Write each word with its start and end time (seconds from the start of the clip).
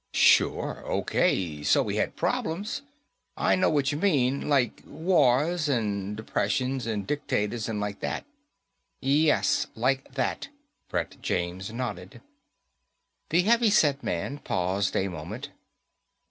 "Sure, 0.15 0.81
O.K., 0.87 1.61
so 1.61 1.83
we 1.83 1.97
had 1.97 2.15
problems. 2.15 2.81
I 3.37 3.55
know 3.55 3.69
whatcha 3.69 3.95
mean 3.97 4.49
like 4.49 4.81
wars, 4.87 5.69
and 5.69 6.17
depressions 6.17 6.87
and 6.87 7.05
dictators 7.05 7.69
and 7.69 7.79
like 7.79 7.99
that." 7.99 8.25
"Yes, 8.99 9.67
like 9.75 10.13
that," 10.13 10.47
Brett 10.89 11.17
James 11.21 11.71
nodded. 11.71 12.19
The 13.29 13.43
heavy 13.43 13.69
set 13.69 14.01
man 14.01 14.39
paused 14.39 14.95
a 14.95 15.07
moment. 15.07 15.51